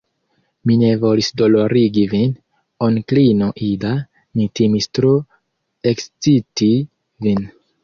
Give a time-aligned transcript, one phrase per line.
[0.69, 2.31] Mi ne volis dolorigi vin,
[2.87, 3.93] onklino Ida;
[4.41, 5.15] mi timis tro
[5.95, 6.75] eksciti
[7.29, 7.49] vin.